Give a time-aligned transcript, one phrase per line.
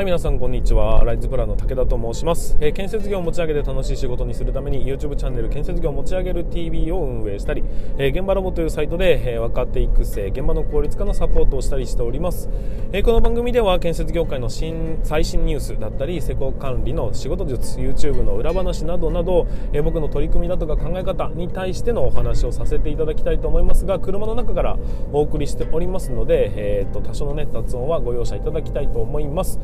[0.00, 1.04] はい、皆さんこんにちは。
[1.04, 2.56] ライズプランの武田と申します。
[2.58, 7.62] えー、建設業を持ち上げて楽しい仕事にするために YouTube チャンネル建設業を持ち上げる TV を運営したり、
[7.98, 12.48] えー、現場ラボというサイトで、えー、若手育成、現場の効率化のサポートをしたりしております。
[12.92, 24.78] えこの番組では建設業界の新最新ニュースだったり、施工管理の仕事術、YouTube の裏話などなど、え僕の取り組みだとか考え方に対してのお話をさせていただきたいと思いますが、車の中から
[25.12, 29.60] お送りしておりますので、えーと、多少のね雑音はご容赦いただきたいと思います。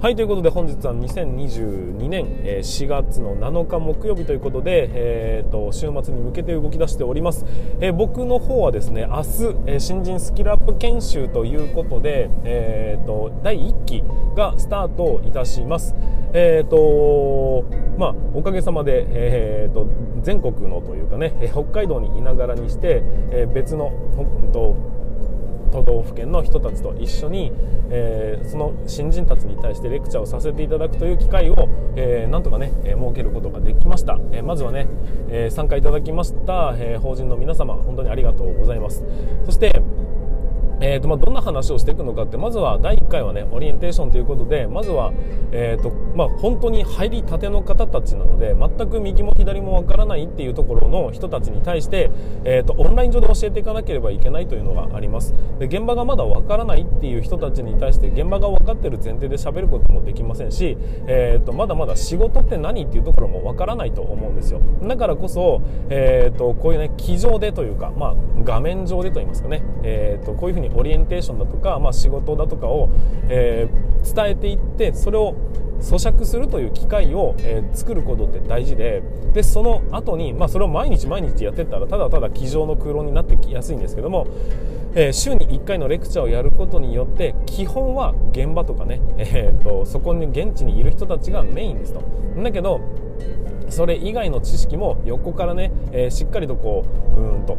[0.00, 7.46] はいということで本日は2022年4月の7日木曜日ということで、えーと、週末に向けて動き出しております、
[7.80, 14.04] えー、僕の方はですね明日、え新人スキルアップ研修ということで、えーと、第1期
[14.36, 15.94] がスタートいたします。
[16.34, 17.64] えーと
[17.98, 19.88] まあ、おかげさまで、えーと、
[20.22, 23.90] 全国のというかね北海道にいながらにして、えー、別の、
[24.52, 24.76] と
[25.70, 27.52] 都道府県の人たちと一緒に、
[27.90, 34.86] えー、その新人たちに対してレクチャーをさせていただくという機会を、えー、なんとかね、えー、設けることができました、えまずはね、
[35.28, 39.04] え参加いただきました、え法人の皆様本当にありがとうございます。
[39.44, 39.82] そして
[40.80, 45.12] えーとまあ、どんな話をしていくのかってまずは第1回はねオリエンテーションということでまずは、
[45.52, 52.10] えーとまあ、本当に入りたての方たちなので全く右も左もわからないっていうところの人たちに対して、
[52.44, 55.34] えーと、オンライン上で教えていかなければいけないというのがあります。
[55.58, 64.60] で現場がまだわからないっていう人たちに対して現場が分かってる前提で喋ることもできませんし、えーと、まだまだ仕事って何っていうところもわからないと思うんですよ。
[64.82, 68.14] だからこそ、えーと、こういうね机上でというか、まあ、
[68.44, 72.88] 画面上でといいますかね、えー、とこういうふうににオリエンテーションだとか、まあ、仕事だとかを、
[73.28, 75.34] えー、伝えていってそれを
[75.80, 84.26] 咀嚼するという機会を、えー、作ることって大事ででその後に、まあ、それを毎日毎日やってったらただただ机上の空論になってきやすいんですけども、
[84.94, 92.02] えー、週に1回のレクチャーをやることによって基本は現場とかね、えーと、そこに現地にいる人たちがメインですと。
[92.42, 92.80] だけど
[93.68, 96.84] それ以外の知識も横からね、えー、しっかりとこ
[97.16, 97.58] ううんと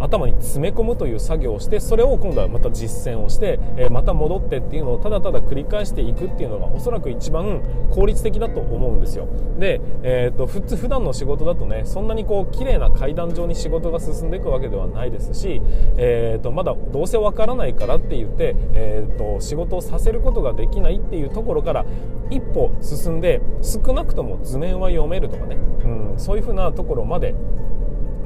[0.00, 3.58] 頭に詰め込むという作業をしてそれを今度はまた実践をして、
[3.90, 9.28] また戻ってっていうのをただただ繰り返していくっていうのがおそらく一番効率的だと思うんですよ。
[9.58, 15.62] で、えーと、普通普段の仕事だとねそんなにこう綺麗な階段上に仕事が進んでいくわけではないですし、
[15.96, 21.86] えーと、まだどうせわからないからって言って、えーと仕事をさせることができないっていうところから
[22.30, 27.34] 一歩進んで少なくとも図面は読めるとかね、うん、そういうふうなところまで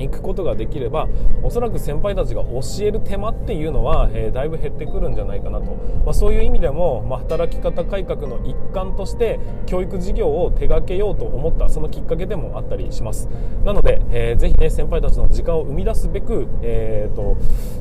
[0.00, 1.08] 行くことができれば
[1.42, 5.72] おそらく先輩たちが教える手間っていうのは、えー、だいぶ減ってくるんじゃないかなと、
[6.04, 13.28] まあ、そういう意味でも、まあ、働き方改革の一環として教育事業を手掛けようと思ったそのきっかけでもあったりします。
[13.64, 17.36] なので、えー、ぜひね先輩たちの時間を生み出すべく、えーと、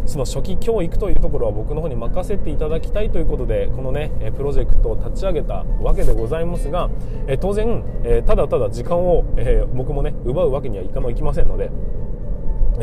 [0.05, 6.89] その初期教育というところは僕の方に任せていただきたいということでこのねプロジェクトを立ち上げたわけでございますが、
[7.27, 11.69] えー、当然、え、ただただ時間を、え僕もね奪うわけにはいかないきませんので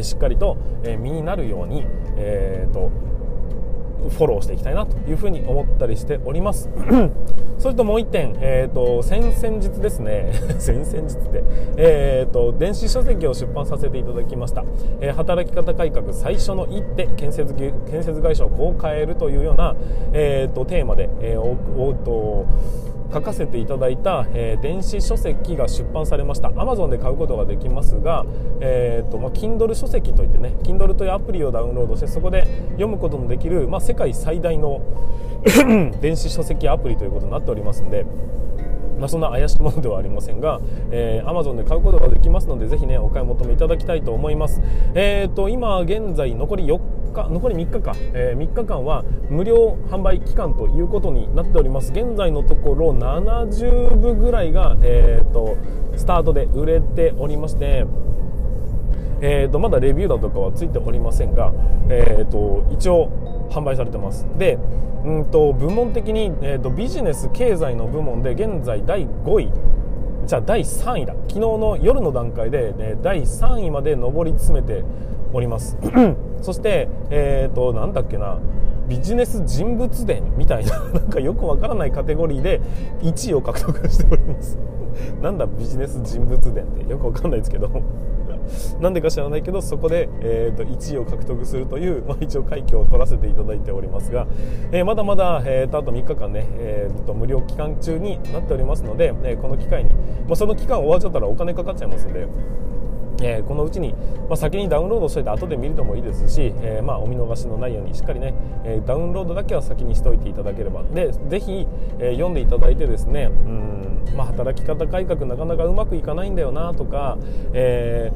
[0.03, 0.57] しっかりと、
[0.99, 1.85] 身になるように、
[2.17, 2.91] えーと、
[4.11, 6.69] フォローしていきたいなというふうに思ったりしております。
[7.59, 10.33] それともう1点、えーと、先々日ですね。
[10.59, 11.45] 先々日って、
[11.77, 14.65] えーと、電子書籍を出版させていただきました、
[15.01, 19.75] えー、働き方改革最初の一手建設建設会社をこう変えるというような、
[20.13, 22.47] えー、とテーマで、えー、おおと
[23.13, 26.49] 書かせていただいた、えー、電子書籍が出版されました。
[26.49, 28.25] Amazon で買うことができますが、
[28.61, 34.81] えーとまあ、Kindle 書籍といってね Kindle というアプリをダウンロードしてそこで読むことのできる、まあ、世界最大の
[36.01, 38.07] 電子書籍アプリということになっておりますので
[38.99, 44.63] まあ、そんな怪しいものではありませんが、えー、Amazon で買うことができますのでぜひねお買い求めいただきたいと思います、
[44.95, 46.81] えーと、今現在残り4
[47.25, 51.93] 残り3日か、えー、3日間は無料販売期間ということになっております。
[51.93, 55.57] 現在のところ70部ぐらいが、えーと、
[55.97, 57.87] スタートで売れておりまして
[59.23, 61.53] えーと、まだレビューだとかはついておりませんが、
[61.89, 63.11] えーと一応
[63.51, 64.27] 販売されてます。
[64.37, 64.59] で
[65.05, 69.53] うんと部門的に、えーと、ビジネス経済の部門で現在第5位
[70.27, 71.15] じゃあ第3位だ。
[71.29, 74.85] 昨日の夜の段階で、ね、第3位まで上り詰めて
[75.37, 75.77] おります。
[76.43, 78.39] そしてえっ、ー、となんだっけな。
[78.89, 82.61] ビジネス人物伝みたいな なんかよくわからないカテゴリーで
[83.03, 84.59] 1位を獲得しております。
[85.21, 86.91] なんだビジネス人物伝って。
[86.91, 87.69] よくわかんないですけど。
[88.81, 94.29] なんでか知らないけどそこで、えーと、1位を獲得するという、まあ、一応快挙を取らせていただいておりますが、
[94.71, 99.97] えー、まだまだ、えーと、あと3日間ね、えーと、無料期間中になっておりますので、え、この機会に、ま
[100.33, 102.29] あ、その期間終わっちゃったらお金かかっちゃいますので
[103.23, 103.95] えー、このうちに、
[104.29, 108.35] まあ、先にダウンロードしておいて後で見るのもいいですし、えー、まあ、お見逃しのないようにしっかりね、
[108.65, 110.83] えー、ダウンロードだけは先にしておいていただければ。
[110.83, 111.67] でぜひ、
[111.99, 113.66] え読んでいただいてですねうん、
[114.15, 117.19] まあ、働き方改革なかなかうまくいかないんだよなとか、
[117.53, 118.13] え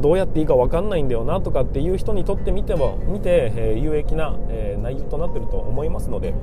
[0.00, 6.34] どうやっていいか分かんないんだよなとかっていう人にとってみても見て、え有益な、え内容となってると思いますので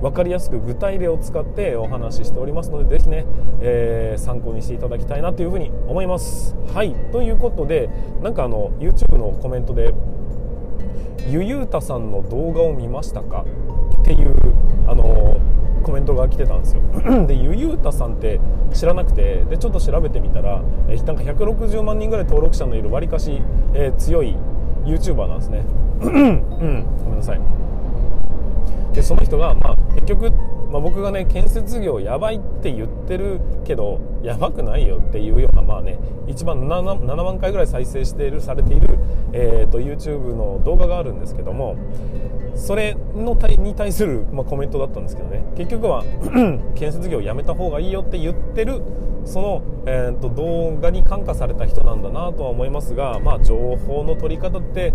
[0.00, 3.26] 分かりやすく具体例を使ってお話ししておりますのでぜひね、
[3.60, 6.54] えー、参考にしていただきたいなというふうに思います。
[6.72, 6.94] はい。
[7.10, 7.90] ということで
[8.22, 9.92] なんかあの YouTube のコメントで
[11.28, 13.44] ゆゆうたさんの動画を見ましたか？
[14.00, 14.34] っていう
[14.86, 15.36] あの
[15.82, 16.82] コメントが来てたんですよ。
[17.26, 18.40] でゆゆうたさんって
[18.72, 23.40] 知らなくてでちょっと調べてみたら、えなんか160万人ぐらい登録者のいるわりかし、
[23.74, 24.36] えー、強い
[24.84, 25.64] YouTuber なんですね。
[26.00, 26.42] うん。
[27.04, 27.40] ごめんなさい。
[28.92, 30.32] でその人が、まあ、結局、
[30.70, 38.98] まあ、僕がね建設業やばいって言ってるけどやばくないよっていうようなまあね一番 7, 7万回ぐらい再生しているされている、
[39.32, 41.76] えーと、YouTube の動画があるんですけども
[42.54, 45.44] それの対に対する、ま、コメントだったんですけどね。
[45.56, 46.04] 結局は
[46.74, 48.82] 建設業をやめた方がいいよって言ってる
[49.24, 54.92] その、えーと、動画に感化された人なんだなとは思いますが、まあ、情報の取り方って、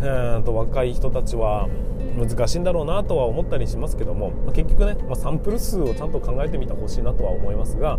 [0.00, 1.68] えーと若い人たちは
[2.16, 7.98] 難しいんだろうなとは思ったりしますけども、まあ、結局ね、まあ、サンプル数をちゃんと考えてみてほしいなとは思いますが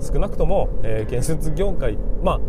[0.00, 2.40] 少なくとも、えー、建設業界まあ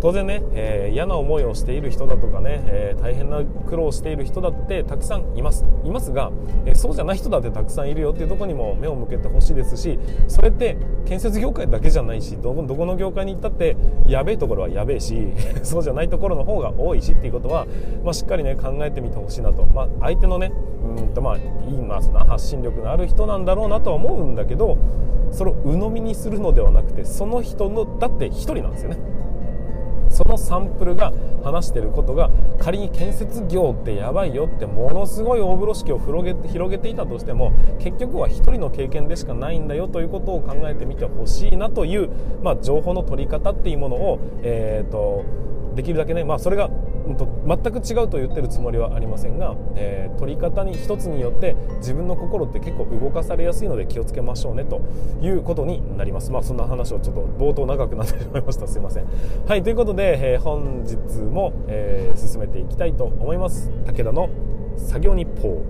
[0.00, 6.30] 当然ね、えー、嫌な思いをしている人だとかね、えー、大変な苦労をしている人だってたくさんいますいますが、
[6.66, 9.98] えー、そうじゃない人だってたくさんいるよっていうところにも目を向けてほしいですし
[10.28, 10.76] それって
[11.06, 13.76] 建設業界だけじゃないしどどこの業界に行ったって
[14.06, 15.28] やべえところはやべえし
[15.62, 17.66] そうじゃないところの方が多いしっていうことは、
[18.04, 20.52] まあ、しっかりね考えてみてほしいなと、まあ、相手のね
[20.98, 21.40] うんとまあい
[21.74, 24.76] いまあその発信力のある人なんだろうなとは思うんだけど
[25.34, 28.98] それを鵜呑みにするのではなくてその人のだって1人なんですよね。
[30.14, 31.12] そのサンプルが
[31.42, 42.10] 話してることが仮に建設業ってやばいよってものすごい大風呂敷を広げて広げていたとしても結局は1人の経験でしかないんだよということを考えてみてほしいなという、
[42.42, 45.24] まあ、情報の取り方っていうものを、えーと
[45.74, 46.70] できるだけね、まあ、それが
[47.04, 54.80] 全く違うと言ってるつもりはありませんが、えー、取り方に一つによって自分の心って結構動かされやすいので気をつけましょうねと
[55.20, 56.30] いうことになります。
[56.30, 58.66] まあそんな話をちょっと冒頭長くなってしまいました。
[58.66, 59.06] すいません。
[59.46, 63.70] はいということで、えー、本日も、えー、進めていきたいと思います。
[63.86, 64.30] 武田の
[64.76, 65.62] 作業日報。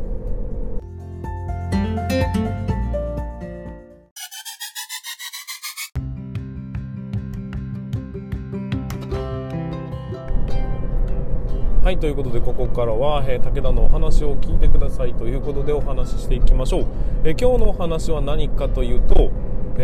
[11.85, 16.87] はいということでここからは、えー、武田のお話を聞いてくださいということでお話ししていきましょう、
[17.25, 19.31] えー、今日のお話は何かというと、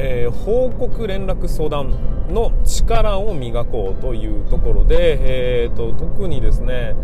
[0.03, 1.93] えー、報告連絡相談
[2.31, 6.95] の力を磨こうというところで、えーと、特にですね、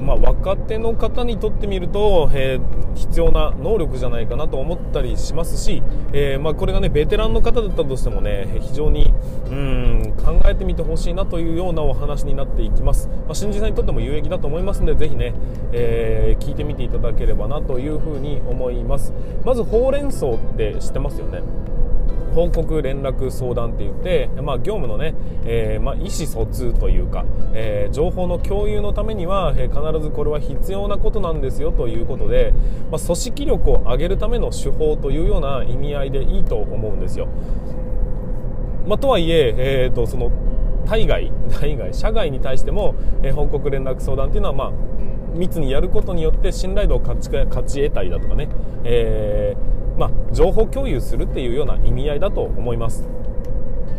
[0.00, 9.12] まあ、若手の方にとってみると、えー、必要な能力じゃないかなと思ったりしますし、えー、まあ、これがねベテランの方だったとしてもね非常に
[9.46, 15.34] うん考えてみてほしいなというようなお話になっていきます、まあ、新人さんにとっても有益だと思いますのでぜひね、
[15.72, 19.12] えー、聞いてみていただければなというふに思います。
[19.44, 21.42] まずほうれん草って知ってますよね？
[22.34, 25.14] 報告連絡相談って言って、まあ、業務のね、
[25.44, 32.52] えー、まあ、意思疎通というか、えー、情報の共有のためには、えー、必ずこれは必要なことなんですよということで、
[32.90, 37.28] まあ、組織力を上げるための手法というような意味合いでいいと思うんですよ。
[38.86, 40.30] ま、とはいええーと、その
[40.86, 44.72] 対外 対外社外に対しても、え報告連絡相談っていうのは、まあ、
[45.34, 48.48] 密にやることによって信頼度を勝ち勝ち得たりだとかね、
[48.82, 53.08] えーまあ、情報共有するっていうような意味合いだと思います。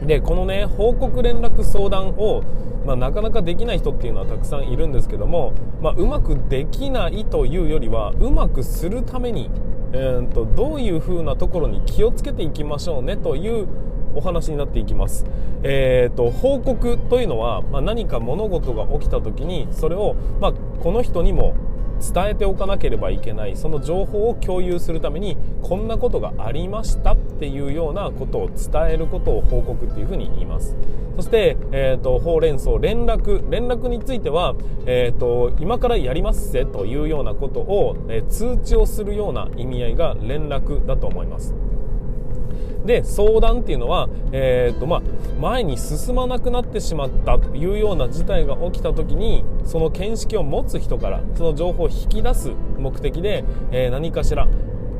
[0.06, 2.44] でこのね報告連絡相談を、
[2.86, 9.50] まあ、なかなかできない人っていうのはたくさんいるんですけども、まあ、うまくできないというよりはうまくするために、
[9.94, 13.68] えーと、どういうふうなところに気をつけていきましょうねという
[14.16, 15.26] お話になっていきます、
[15.64, 21.56] えーと、報告というのは、まあ、何か物事が起きた時にそれを、まあ、この人にも
[22.00, 30.76] 伝えておかなければいけないその情報を共有するためにこんなことがありましたっていうようなことを伝えることを報告っていうふうに言います。
[31.16, 33.50] そして、えーと、ほうれん草連絡。
[33.50, 41.56] 連絡については、えーと、今からやりますぜというようなことを、えー、通知をするような意味合いが連絡だと思います。
[42.86, 45.02] で相談っていうのは、えーとまあ、
[45.40, 54.48] 前に進まなくなってしまったというような事態が起きた時にその見識を持つ人からその情報を引き出す目的で、えー、何かしら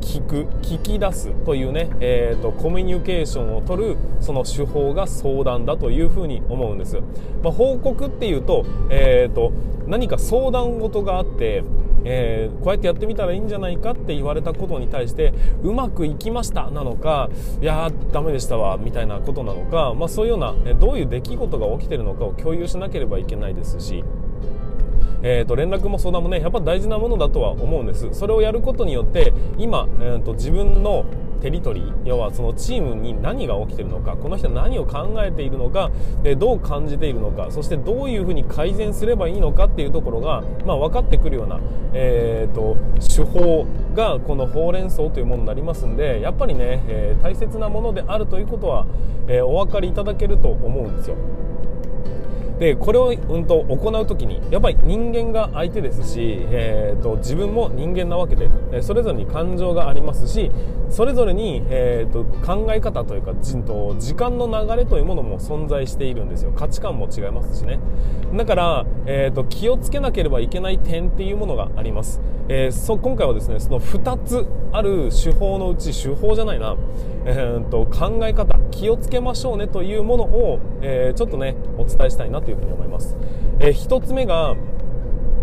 [0.00, 7.00] 聞く聞き出すというね、えーと、コミュニケーションを取るその手法が相談だというふうに思うんです、
[7.42, 9.52] まあ、報告っていうと,、えーと、
[9.86, 11.64] 何か相談事があって
[12.08, 17.28] えー、こうやってやってみたらいいんじゃないかって言われたことに対してうまくいきましたなのか
[17.60, 24.04] いやーダメでしたわみたいなことなのか、まあ、そういうような、えどういう出来事が起きてるのかを共有しなければいけないですし
[25.22, 28.08] えーと、連絡も相談もねやっぱ大事なものだとは思うんです。
[28.12, 31.04] それをやることによって今、えーと、自分の
[31.40, 35.90] テリトリー要はそのチームに何が起きているのかこの人は何を考えているのか
[36.22, 41.60] でどう感じているのかそしてどういうふうに改善すればいいのかっていうところが、まあ、分かってくるような、
[41.92, 48.86] えーと、手法がこのほうれん草というものになりますんでやっぱりね、えー、大切なものであるということは、
[49.28, 51.16] えー、お分かりいただけると思うんですよ。
[52.58, 58.48] でこれを、うんと、行う時にやっぱり人間が相手ですし、えーと、自分も人間なわけで
[58.82, 60.50] それぞれに感情がありますし
[60.88, 66.52] それぞれに、えーと、考え方というかじと時間の流れというものも存在しているんですよ。
[66.52, 67.78] 価値観も違いますしね。
[68.34, 76.76] だから、えーと、気をつけなければいけない点っていうものがあります、えー、そ今回はですねその2つある手法のうち手法じゃないな、
[77.24, 83.16] えー、と考え方気をつけましょうねというものを、えー、ちょっとねお伝えしたいなというふうに思います、
[83.58, 84.54] えー、1つ目が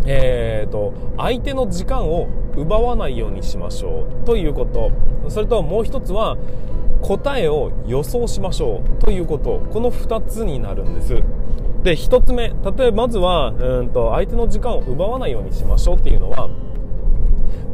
[0.06, 4.92] えーと、相手の時間を奪わないようにしましょうということ。
[5.30, 6.36] それともう1つは
[7.00, 9.60] 答えを予想しましょうということ。
[9.72, 11.14] この2つになるんです。
[11.82, 16.48] で1つ目例えばまずはうんと相手の時間を奪わないようにしましょうっていうのは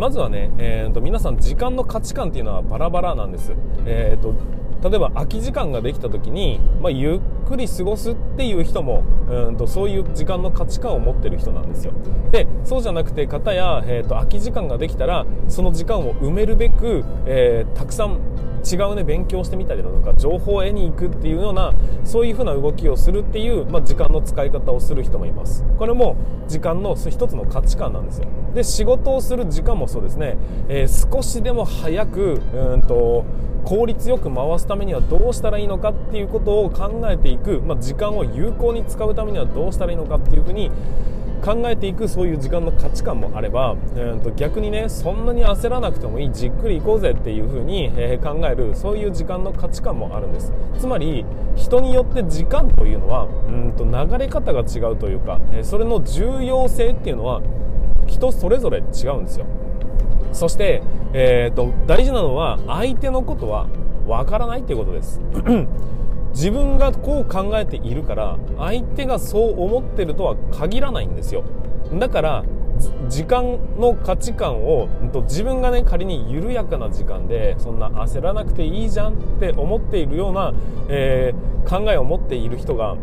[0.00, 3.52] まずはね、えーと、皆さん時間の価値観っていうのはバラバラなんです、
[3.84, 4.34] えーと
[4.82, 11.92] 例えば空き時間ができた時に、まあ、ゆっくり過ごすっていう人もうんとそういう時間の価値観を持ってる人なんですよ。
[12.30, 18.20] でそうじゃなくて方や、えーと、空き時間ができたらその時間を埋めるべく、えー、たくさん
[18.64, 21.72] 違うね勉強してみたりだとか情報を得に行くっていうような
[22.04, 25.64] そういうふうな動きをするっていう、まあ、時間の使い方をする人もいます。
[25.78, 26.16] これも
[26.48, 28.26] 時間の一つの価値観なんですよ。
[28.54, 30.36] で仕事をする時間もそうですね、
[30.68, 33.24] えー、少しでも早くうんと
[33.64, 40.70] 効率よく回すためにはどうしたらいいのかっていうことを考えていく、まあ、時間を有効に使うためにはどうしたらいいのかっていうふうに
[41.40, 50.52] 考えていくそういう時間の価値観もあれば、えー、と逆にねそんなに焦らなくてもいいじっくり行こうぜっていう風に、えー、考えるそういう時間の価値観もあるんです。
[50.78, 51.24] つまり
[51.56, 57.42] 人によって時間というのはうんと流れ方が違うというか、えー、それの重要性っていうのは
[58.06, 59.46] 人それぞれ違うんですよ。
[60.32, 60.82] そして、
[61.12, 63.66] えーと、大事なのは相手のことは
[64.06, 65.20] わからないっていうことです。
[66.32, 71.44] 自分がこう考えているから相手がそう思ってるとは限らないんですよ。
[71.98, 72.44] だから
[73.08, 74.88] 時間の価値観を
[75.24, 80.54] 自分がね仮に緩やかな時間でそんな焦らなくていいじゃんって思っているような、
[80.88, 82.96] えー、考えを持っている人が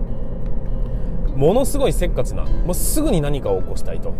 [1.37, 4.11] ものすごいせっかちなもうすぐに何かを起こしたい と。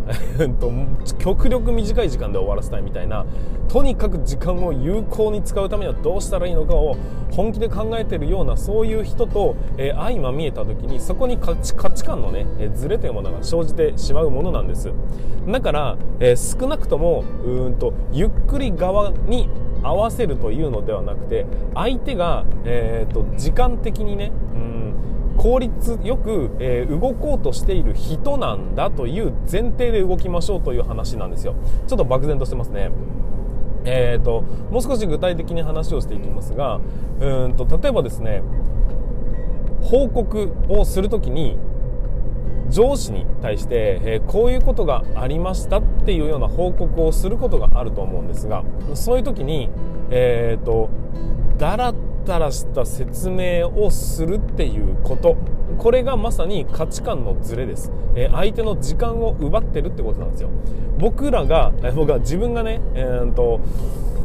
[1.18, 3.26] 極力短い時間で終わらせたいみたいな。
[3.70, 6.96] とにかく時間を有効に使うためにはどうしたらいいのかを
[7.32, 14.92] 本気で考えているようなそういう人と、えー、相まみえた時にそこに価値観のね、えー、ズレというものが生じてしまうものなんです。
[15.48, 19.50] だから、えー、少なくともうんとゆっくり側に
[19.84, 24.77] 合わせるというのではなくて相手が、えーと、時間的にねうん
[25.38, 31.56] 効率よく、えー、動こうとしている人なんだという前提で動きましょうという話なんですよ。
[31.88, 32.92] ちょっと漠然としてますね。
[33.90, 36.82] えーと、もう少し具体的に話をしていきますが
[37.22, 38.42] うんと例えばですね
[39.82, 41.58] 報告をするときに
[42.70, 49.70] 上司に対して、えー、こういうことがありましたっていうような報告をすることがあると思うんですがそういう時に、
[50.10, 50.90] えーと、
[51.58, 51.96] だらっ
[52.28, 55.38] たらした説明をするっていうこと
[55.78, 60.50] これがまさに価値観のズレです、えー、相手の時間を奪ってるってことなんですよ
[61.00, 63.62] 僕らが、えー、僕は自分がね、えー、と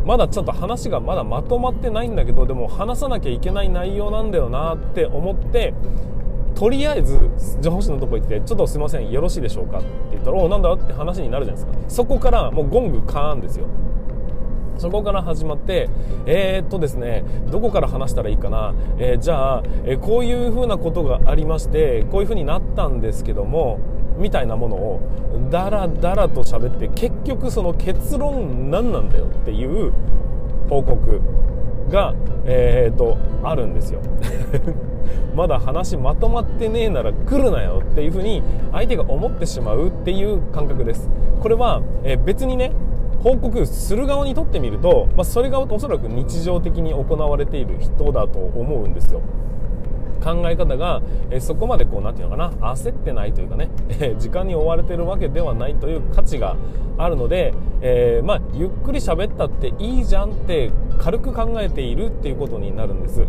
[0.05, 5.73] まだちょっと話がまだまとまってないんだけどでも話さなきゃいけない内容なんだよなって思って
[6.57, 7.19] とりあえず
[7.61, 13.67] 上司のとこ行って「ちょっとすいませんよろしいでしょうか?」って言ったら「おなんだ?」って話になるじゃないですかそこからもうゴングカーンですよ
[14.79, 15.89] そこから始まって、
[16.27, 23.79] えー、っとですね、どこから話したらいいかな、えー、じゃあ、えー、こういうふうなことがありまして、こういうふうになったんですけども、
[24.19, 25.01] みたいなものを
[25.51, 29.93] ダラダラと喋って結局その結論何なんだよっていう
[30.69, 31.21] 報告
[31.91, 32.15] が、
[32.45, 34.01] えー、とあるんですよ。
[35.35, 41.11] まだ話まとまってねえなら来るなよっていうふうに相手が思ってしまうっていう感覚です。
[41.41, 42.73] これは、え、別にね
[43.23, 49.23] 報告する側にとってみると、まあ、それがおそらく日常的に行われている人だと思うんですよ。
[50.23, 56.57] 考え方が、えそこまでこう何て言うのかな焦ってないというかね、え時間に追われてるわけではないという価値が
[56.97, 63.27] あるので、えー、まあ、ゆっくり喋ったっていいじゃんって軽く考えているっていうことになるんです。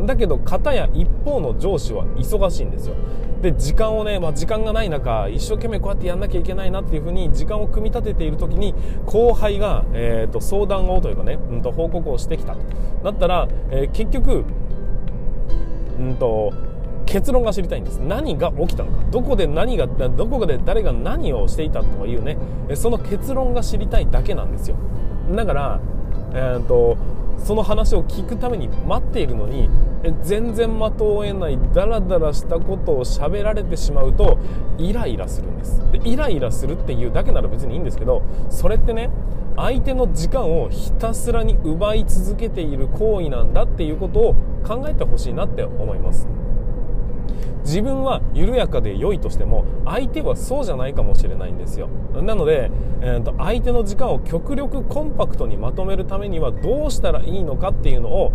[0.00, 2.94] だけど片や一方の上司は忙しいんですよ。
[3.42, 8.74] で時間をね、まあ、時間がない中一生懸命こうやってやんなきゃいけないなっていうふうに時間を組み立てている時に
[9.04, 12.60] 後輩が、えーと、相談をというかね、うん、と報告をしてきたと。
[13.02, 14.44] なったら、えー、結局
[15.98, 16.52] うんと
[17.06, 17.98] 結論が知りたいんです。
[17.98, 19.04] 何が起きたのか。
[19.10, 22.38] どこで何がどこで誰が何をしていたとかいうね。
[22.74, 24.76] その結論が知りたいだけなんですよ。
[25.30, 25.80] だから、
[26.32, 26.96] えーと、
[27.44, 29.68] その話を聞くために待っているのに
[30.22, 34.38] 全然的を得ないダラダラしたことを喋られてしまうと
[34.78, 35.80] イライラするんです。
[35.92, 39.10] でイライラするっていうだけなら別にいいんですけどそれってね
[39.56, 44.34] 相手の時間をひたすらに奪い続けている行為なんだっていうことを
[44.66, 46.26] 考えてほしいなって思います。
[47.64, 51.88] 自分は緩やかで良いとしても相手はそうじゃないかもしれないんですよ。
[52.14, 58.32] なので、えーと、相手の時間を極力コンパクトにまとめるためにはどうしたらいいのかっていうのを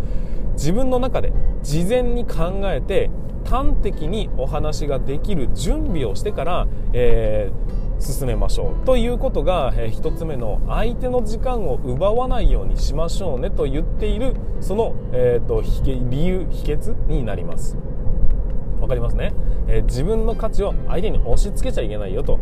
[0.53, 1.31] 自分の中で
[1.62, 3.09] 事前に考えて
[3.45, 17.77] 端的にお話ができる準備をしてから、えー進めましょうということが、えー、1つ目の相手の時間を奪わないようにしましょうねと言っているその、えーと、理由秘訣になります。
[18.89, 19.34] わかりますね、
[19.67, 22.39] えー、自分の価値を相手に押し付けちゃいけないよと,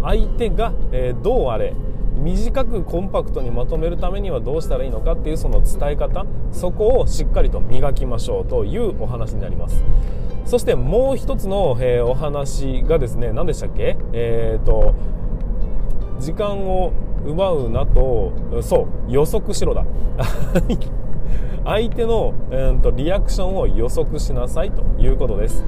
[0.00, 1.74] 相手が、えー、どうあれ
[2.22, 9.82] 短くコンパクトにまとめるためにはどうしたらいいのかっていうその伝え方そこをしっかりと磨きましょうというお話になります。
[10.44, 13.96] そしてもう一つの、えー、お話がですね何でしたっけ？
[14.12, 14.94] えっ、ー、と
[16.20, 16.92] 時間を
[17.26, 19.84] 奪うなとそう予測しろだ。
[21.64, 25.64] 相手の、えーと、リアクションを予測しなさいということです。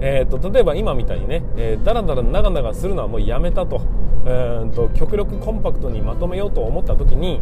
[0.00, 3.80] えーと、例えば今みたいにね、えー、だらだら長々するのはもうやめたと,、
[4.26, 7.40] えーと極力コンパクトにまとめようと思った時に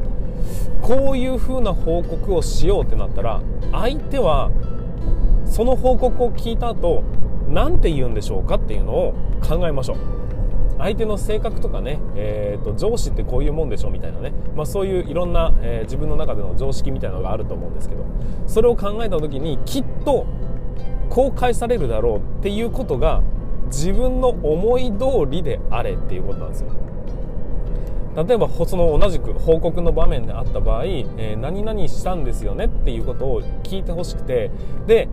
[0.81, 4.51] こういう風な報告をしようってなったら相手は
[5.45, 7.03] その報告を聞いた後
[7.49, 9.15] 何て言うんでしょうかっていうのを
[9.47, 10.26] 考えましょう。
[10.79, 18.05] 相手の性格とかね、えーと、上司ってこういうもんでしょみたいなね、まあ、そういういろんな、えー、自分の中での常識みたいなのがあると思うんですけど。
[18.47, 20.27] それを考えた時にきっと
[21.11, 23.23] 公開されるだろうっていうことが
[23.67, 26.71] 自分の思い通りであれっていうことなんですよ。
[28.17, 34.51] 例えばその同じく報告の場面であった場合、えー、何々したんですよねっていうことを聞いてほしくて。
[34.87, 35.09] で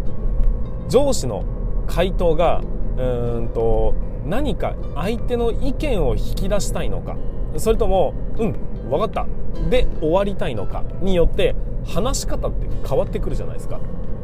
[0.90, 1.44] 上司の
[1.88, 2.62] 回答が
[2.98, 3.94] うんと
[4.26, 7.16] 何か相手の意見を引き出したいのか。
[7.58, 8.56] それともうん
[8.90, 9.28] 分かった。
[9.70, 11.56] で終わりたいのかによって
[11.86, 13.80] 話し方って変わってくるじゃないですか。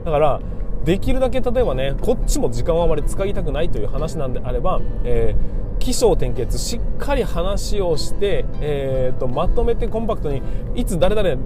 [0.06, 0.40] だから
[0.86, 10.42] できるだけ例えばねこっちも時間をあまり使いたくないという話なんであれば、えー、起承転結しっかり話をして、えーと、まとめてコンパクトに
[10.76, 11.38] いつ誰々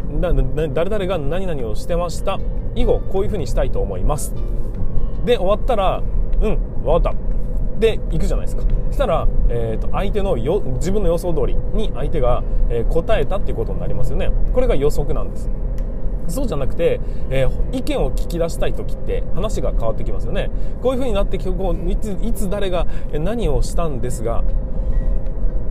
[0.73, 2.39] 誰々が何々をしてました。
[2.75, 4.33] 以後こういうふうにしたいと思います。
[5.25, 6.01] で終わったら
[6.41, 7.32] うん分かった。
[7.79, 8.63] で行くじゃないですか。
[8.89, 14.31] そしたら、えーと、相手のよ自分の予想通りに相手が、え、答えたっていうことになりますよね。
[14.53, 15.49] これが予測なんです。
[16.27, 20.49] そうじゃなくて、えー、意見を聞き出したい時って話が変わってきますよね。
[20.81, 24.43] こういう風になってこういついつ誰が何をしたんですが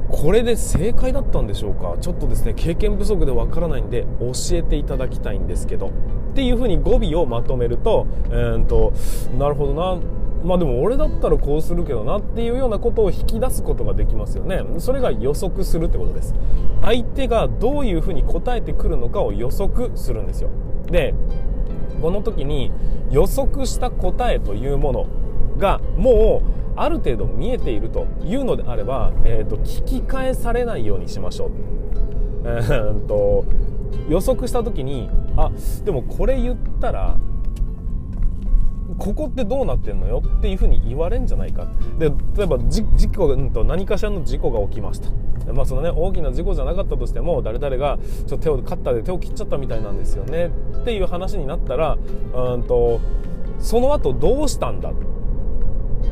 [0.08, 1.96] これで正解だったんでしょうか。
[2.00, 5.90] ちょっとですね経験不足でわからないんで教えていただきたいんですけど。
[6.32, 8.94] っていう風に語尾をまとめると,、えーと、
[9.38, 9.98] なるほどな
[10.44, 14.62] まあでも俺だったらこうするけどなっていうようなことを引き出すことができますよね。
[14.78, 16.34] それが予測するってことです。
[16.82, 20.50] 相手がどういうふうに答えてくるのかを予測するんですよ。
[20.90, 21.14] で
[22.00, 22.72] この時に
[23.10, 25.06] 予測した答えというもの
[25.58, 31.50] がもうある程度見えているというのであれば、えーと、聞き返されないようにしましょう、
[32.44, 33.44] えーと
[34.08, 35.50] 予測した時にあ
[35.84, 37.16] でもこれ言ったら
[38.98, 41.66] ここってどうなってんのよっていうふうに言われんじゃないか。
[41.98, 42.82] で例えば事
[43.14, 45.08] 故、うん、と何かしらの事故が起きました。
[45.52, 50.50] まあそのね大きな事故じゃなかったとしても誰々がちょっと手をカッターで手を切っちゃったみたいなんですよね
[50.80, 51.98] っていう話になったら
[52.34, 53.00] うんと
[53.58, 54.92] その後どうしたんだっ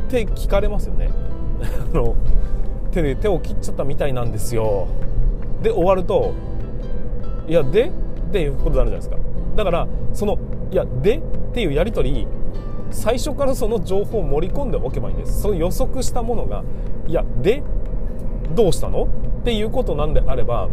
[0.08, 1.10] て聞かれますよね。
[1.92, 2.14] あの
[2.90, 4.88] 手で手を切っちゃったみたいなんですよ。
[5.62, 6.32] で終わると
[7.48, 7.86] いやで？
[7.86, 9.16] っていうことになるじゃないですか。
[9.56, 10.38] だからその
[10.72, 11.18] いやで？
[11.18, 11.20] っ
[11.52, 12.26] ていうやり取り
[12.90, 15.42] 最初からその情報を盛り込んでおけばいいんです。
[15.42, 16.64] その予測したものが
[17.06, 17.62] いやで
[18.54, 19.04] どうしたの？
[19.04, 20.68] っていうことなんであれば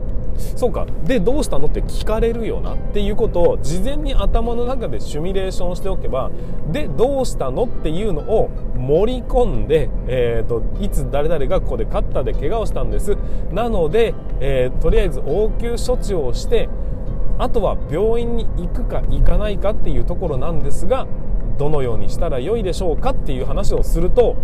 [0.55, 1.67] そうかでどうしたの？
[1.67, 2.75] って聞かれるよな。
[2.75, 6.31] っていうことを事前に頭の中でシミュレーションしておけば
[6.71, 7.63] でどうしたの？
[7.63, 13.17] っていうのを盛り込んで、えーと、いつ誰々がここで勝ったで怪我をしたんです。
[13.51, 16.69] なので、えー、とりあえず応急処置をして
[17.39, 21.07] あとは病院に行くか行かないかっていうところなんですが
[21.57, 24.35] どのようにしたらよいでしょうかっていう話をすると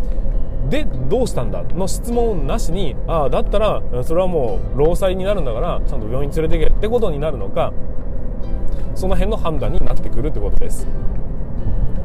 [0.69, 1.61] でどうしたんだ？
[1.63, 7.73] の質問なしにああだったらそれはもう労災になるんだからちゃんと病院連れてけってことになるのか
[8.95, 10.87] その辺の判断になってくるってことです。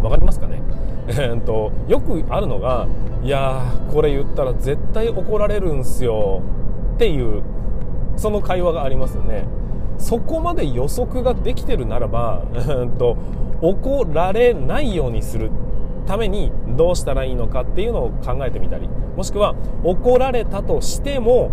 [0.03, 0.61] わかりますかね？
[1.09, 2.87] えー、とよくあるのが
[3.23, 6.43] いやこれ言ったら絶対怒られるんすよ
[6.95, 7.43] っていう
[8.17, 9.47] その会話がありますよね。
[9.99, 13.17] そこまで予測ができてるならば、えー、っと
[13.61, 15.51] 怒られないようにする
[16.07, 21.51] ためにどうしたらいいのかっていうのを考えてみたりもしくは怒られたとしても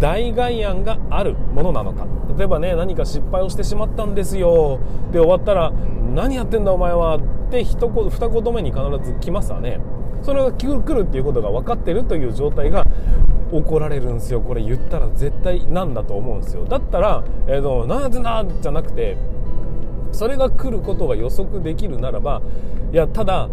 [0.00, 2.06] 代替案があるものなのか。
[2.36, 4.80] 例えばね何か失敗をしてしまったんですよ。
[5.12, 5.72] で終わったら
[6.14, 9.80] 何やってんだお前はって一言二言目に必ず来ますわね。
[10.22, 12.84] それが来るっていうことが分かってるという状態が
[13.52, 14.40] 怒られるんですよ。
[14.40, 16.64] これ言ったら絶対なんだと思うんですよ。
[16.64, 19.16] だったら、えーと、なんでなじゃなくて
[20.12, 22.42] それが来ることが予測できるならば
[22.92, 23.48] いやただ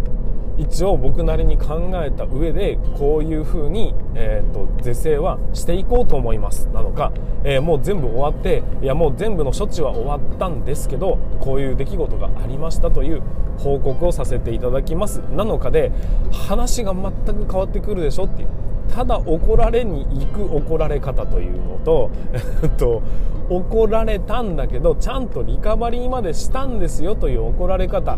[0.57, 6.67] 一応僕なりに考えた上でこういう風に、えーと、是正はしていこうと思います。
[6.67, 7.11] なのか、
[7.43, 13.23] えー、もう全部終わっていやもう全部の処置は終わったんですけどこういう出来事がありましたという
[13.57, 15.19] 報告をさせていただきます。
[15.31, 15.91] なのかで
[16.31, 18.47] 話が全く変わってくるでしょっていう。
[18.89, 22.11] ただ怒られに行く怒られ方というのと、
[22.77, 23.01] と、
[23.49, 28.17] 怒られたんだけどちゃんとリカバリーまでしたんですよという怒られ方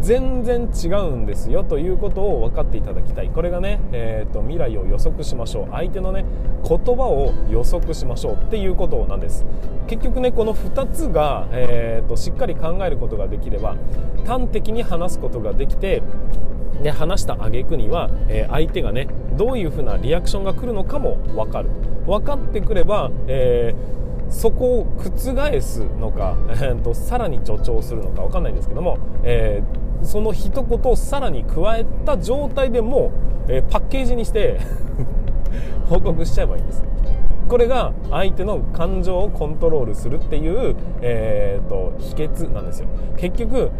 [0.00, 3.28] 全然違うんですよということを分かっていただきたい。
[3.28, 5.68] これがね、えーと、未来を予測しましょう。
[5.72, 6.24] 相手のね
[6.66, 9.44] 言葉を予測しましょうっていうことなんです。
[9.88, 13.76] 結局ねこの2つが、えーと、しっかり考えることができれば
[14.26, 16.02] 端的に話すことができて
[16.82, 21.68] で話した挙句には、えー、相手がねどういうふうなリアクションが来るのかも分かる。
[22.06, 33.10] 分かってくれば、えーそこを覆すのか、えーと、さらに助長するのか分かんないんですけども、えー、その一言をさらに加えた状態でも
[33.48, 34.60] う、え、パッケージにして
[35.90, 36.84] 報告しちゃえばいいんです。
[37.50, 42.86] これが相手の感情をコントロールするっていう、えーと、秘訣なんですよ。
[43.16, 43.72] 結局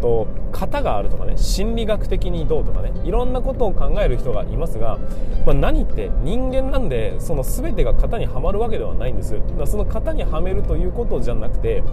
[0.00, 4.98] と型があるとかね心理学的にどうとかねいろんなことを考える人がいますが、
[5.46, 9.34] まあ、何って人間なんでその全てが型にはまるわけではないんです。
[9.34, 11.84] だからその型にはめるということじゃなくて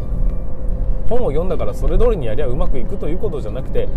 [1.08, 3.88] 本を読んだからそれ通りにやりゃうまくいくということじゃなくて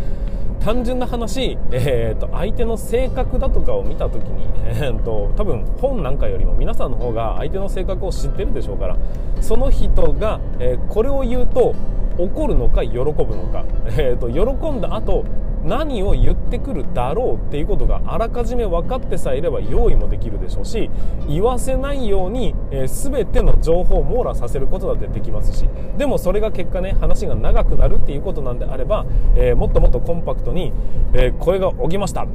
[0.65, 8.97] 単純な話、えーと、相手の性格だとかを見た時に、えーと、多分本なんかよりも皆さんの方が相手の性格を知ってるでしょうから
[9.43, 11.75] その人が、えー、これを言うと
[12.17, 15.27] 怒るのか喜ぶのか、えーと喜んだ後
[15.65, 20.91] 何を言ってくるだろうっていうことがあらかじめ分かってさえいれば用意もできるでしょうし
[21.27, 30.73] 言わせないように、えー、全ての情報を網羅させることだってできますしでもそれが結果ね話が長くなるっていうことなんであれば、えー、もっともっとコンパクトに、
[31.13, 32.27] えー、声が起きました。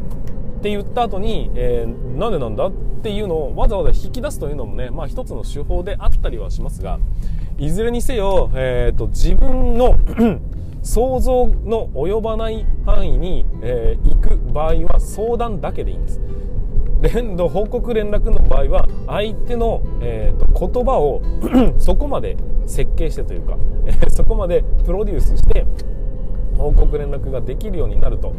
[0.60, 7.00] って言った後に、えー、なんでなんだっていうのをわざわざ引き出すというのもね、まあ一つの手法であったりはしますが、
[7.58, 9.96] いずれにせよ、えーと自分の
[10.90, 16.20] 想像の及ばない範囲に、えー、行く場合は相談だけでいいんです。
[17.02, 21.22] 連動報告連絡の場合は相手の、えーと、言葉を
[21.78, 25.68] そこまで設計してというか、えー、そこまでプロデュースして
[26.60, 28.34] 報告連絡ができるようになると,、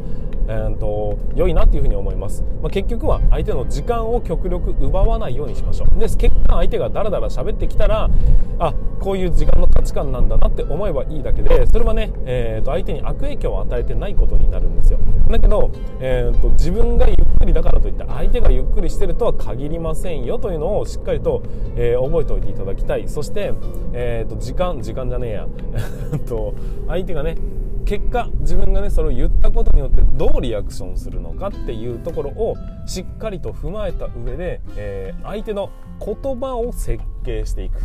[0.46, 5.98] えーと、良いなっていうふうに思います、まあ、結局は相手の時間を極力奪わないようにしましょう。
[5.98, 8.10] で結果相手がダラダラ喋ってきたら
[8.58, 14.98] あこういう時間の価値観なんだなって思えばいいだけでそれはね、えーと、相手に悪影響を与えてないことになるんですよ。
[15.28, 21.42] だけど、えーと、自分がゆっくりだからといって相手がゆっくりしてるとは限りませんよというのをしっかりと、
[21.76, 23.08] えー、覚えておいていただきたい。
[23.08, 23.54] そして、
[23.92, 25.48] えー、と時間時間じゃねえや。
[26.28, 26.54] と
[26.86, 27.36] 相手がね
[27.84, 35.70] 結果自分がねそれを言ったことによってどうリアクションするのかっていうところをしっかりと踏まえた上で、えー、相手の
[36.04, 37.80] 言葉を設計していく。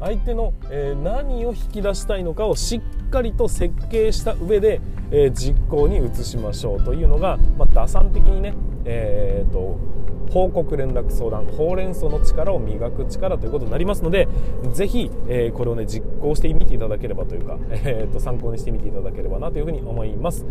[0.00, 9.92] 相手の、え、何を引き出したいのかをしっかりと設計した上で、えー、実行に移しましょうというのが、まあ、打算的にね、えーと
[10.32, 14.28] 報告連絡相談ほうれん草の力を磨く力ということになりますので
[14.72, 20.46] ぜひ、えー、これをね実行してみていただければというか、えー、と参考にしてみていただければなというふうに思います。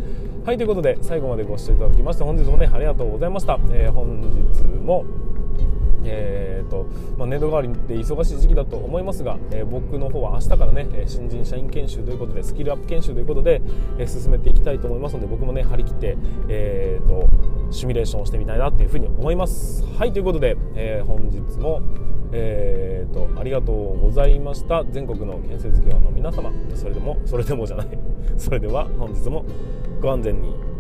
[0.46, 5.06] はいということで最後までご視聴いただきまして本日もねありがとうございました、えー、本日も
[6.04, 6.88] えーと
[7.18, 13.62] まあ、年度代わりで忙しい時期だと思いますが、えー、僕の方は明日からね新人社員研修ということでスキルアップ研修ということで、
[13.98, 16.18] えー、進めていきたいと思いますので僕もね張り切って、
[16.50, 17.28] えーと、
[17.72, 19.86] シミュレーションをしてみたいなというふうに思います。
[19.98, 21.82] はいということで、えー、本日も、
[22.32, 24.84] えー、とありがとうございました。
[24.86, 26.52] 全国の建設業の皆様。
[26.76, 27.88] それでもそれでもじゃない。
[28.38, 29.46] それでは本日も
[30.02, 30.71] ご安全に。